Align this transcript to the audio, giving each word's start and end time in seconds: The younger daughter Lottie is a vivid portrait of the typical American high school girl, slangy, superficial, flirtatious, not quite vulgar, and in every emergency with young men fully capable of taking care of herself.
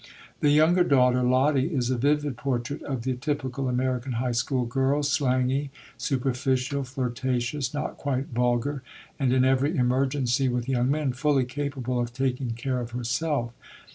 The 0.39 0.49
younger 0.49 0.83
daughter 0.83 1.21
Lottie 1.21 1.71
is 1.75 1.91
a 1.91 1.95
vivid 1.95 2.35
portrait 2.35 2.81
of 2.81 3.03
the 3.03 3.15
typical 3.15 3.69
American 3.69 4.13
high 4.13 4.31
school 4.31 4.65
girl, 4.65 5.03
slangy, 5.03 5.69
superficial, 5.95 6.83
flirtatious, 6.83 7.71
not 7.71 7.97
quite 7.97 8.29
vulgar, 8.33 8.81
and 9.19 9.31
in 9.31 9.45
every 9.45 9.77
emergency 9.77 10.49
with 10.49 10.67
young 10.67 10.89
men 10.89 11.13
fully 11.13 11.45
capable 11.45 11.99
of 11.99 12.13
taking 12.13 12.49
care 12.55 12.81
of 12.81 12.89
herself. 12.97 13.53